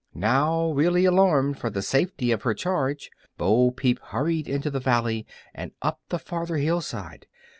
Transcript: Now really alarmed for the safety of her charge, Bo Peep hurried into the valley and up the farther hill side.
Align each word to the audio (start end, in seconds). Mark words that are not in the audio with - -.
Now 0.15 0.71
really 0.71 1.05
alarmed 1.05 1.59
for 1.59 1.69
the 1.69 1.83
safety 1.83 2.31
of 2.31 2.41
her 2.41 2.55
charge, 2.55 3.11
Bo 3.37 3.69
Peep 3.69 3.99
hurried 3.99 4.49
into 4.49 4.71
the 4.71 4.79
valley 4.79 5.27
and 5.53 5.73
up 5.79 5.99
the 6.09 6.17
farther 6.17 6.57
hill 6.57 6.81
side. 6.81 7.27